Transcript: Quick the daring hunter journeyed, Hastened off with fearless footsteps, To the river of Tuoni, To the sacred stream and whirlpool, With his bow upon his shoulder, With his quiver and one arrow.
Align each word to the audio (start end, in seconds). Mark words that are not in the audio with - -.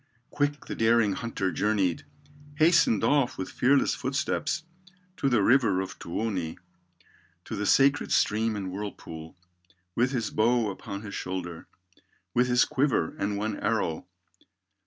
Quick 0.31 0.65
the 0.65 0.73
daring 0.73 1.13
hunter 1.13 1.51
journeyed, 1.51 2.05
Hastened 2.55 3.03
off 3.03 3.37
with 3.37 3.51
fearless 3.51 3.93
footsteps, 3.93 4.63
To 5.17 5.29
the 5.29 5.43
river 5.43 5.79
of 5.79 5.99
Tuoni, 5.99 6.57
To 7.45 7.55
the 7.55 7.67
sacred 7.67 8.11
stream 8.11 8.55
and 8.55 8.71
whirlpool, 8.71 9.37
With 9.93 10.09
his 10.11 10.31
bow 10.31 10.71
upon 10.71 11.03
his 11.03 11.13
shoulder, 11.13 11.67
With 12.33 12.47
his 12.47 12.65
quiver 12.65 13.13
and 13.19 13.37
one 13.37 13.59
arrow. 13.59 14.07